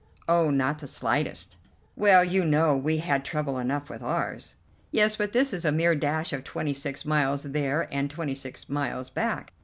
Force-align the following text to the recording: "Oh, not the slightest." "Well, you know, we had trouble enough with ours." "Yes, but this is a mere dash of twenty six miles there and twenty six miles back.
"Oh, 0.27 0.49
not 0.49 0.79
the 0.79 0.87
slightest." 0.87 1.57
"Well, 1.95 2.23
you 2.23 2.43
know, 2.43 2.75
we 2.75 2.97
had 2.97 3.23
trouble 3.23 3.59
enough 3.59 3.87
with 3.87 4.01
ours." 4.01 4.55
"Yes, 4.89 5.15
but 5.17 5.31
this 5.31 5.53
is 5.53 5.63
a 5.63 5.71
mere 5.71 5.93
dash 5.93 6.33
of 6.33 6.43
twenty 6.43 6.73
six 6.73 7.05
miles 7.05 7.43
there 7.43 7.87
and 7.93 8.09
twenty 8.09 8.33
six 8.33 8.67
miles 8.67 9.11
back. 9.11 9.53